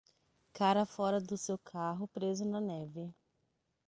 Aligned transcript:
Cara 0.51 0.83
fora 0.83 1.21
do 1.21 1.37
seu 1.37 1.59
carro 1.59 2.07
preso 2.07 2.43
na 2.43 2.59
neve. 2.59 3.13